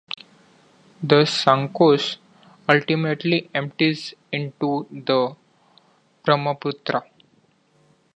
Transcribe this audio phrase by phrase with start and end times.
[1.03, 2.17] The Sankosh
[2.67, 5.35] ultimately empties into the
[6.25, 7.03] Brahmaputra.